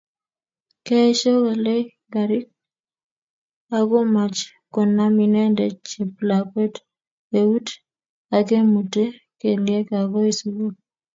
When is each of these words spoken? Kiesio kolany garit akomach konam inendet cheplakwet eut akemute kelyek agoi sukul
Kiesio 0.85 1.31
kolany 1.45 1.83
garit 2.13 2.47
akomach 3.77 4.37
konam 4.73 5.13
inendet 5.25 5.75
cheplakwet 5.89 6.75
eut 7.39 7.67
akemute 8.37 9.05
kelyek 9.39 9.87
agoi 9.99 10.31
sukul 10.39 10.73